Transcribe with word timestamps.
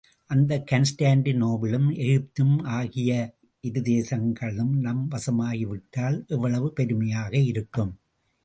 அந்தக் 0.29 0.63
கான்ஸ்டாண்டி 0.71 1.33
நோபிலும், 1.35 1.89
எகிப்தும் 1.97 2.55
ஆகிய 2.71 3.11
இரு 3.63 3.81
தேசங்களும் 3.83 4.73
நம் 4.79 5.07
வசமாகிவிட்டால் 5.11 6.19
எவ்வளவு 6.27 6.73
பெருமையாக 6.73 7.33
இருக்கும்? 7.45 7.93